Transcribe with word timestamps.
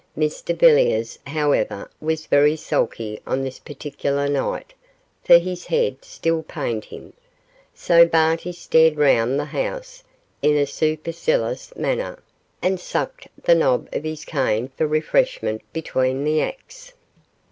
Mr 0.17 0.57
Villiers, 0.57 1.19
however, 1.27 1.87
was 2.01 2.25
very 2.25 2.55
sulky 2.55 3.21
on 3.27 3.43
this 3.43 3.59
particular 3.59 4.27
night, 4.27 4.73
for 5.23 5.37
his 5.37 5.67
head 5.67 6.03
still 6.03 6.41
pained 6.41 6.85
him, 6.85 7.13
so 7.75 8.03
Barty 8.07 8.51
stared 8.51 8.97
round 8.97 9.39
the 9.39 9.45
house 9.45 10.03
in 10.41 10.57
a 10.57 10.65
supercilious 10.65 11.75
manner, 11.75 12.17
and 12.63 12.79
sucked 12.79 13.27
the 13.43 13.53
nob 13.53 13.89
of 13.93 14.03
his 14.03 14.25
cane 14.25 14.69
for 14.75 14.87
refreshment 14.87 15.61
between 15.71 16.23
the 16.23 16.41
acts. 16.41 16.93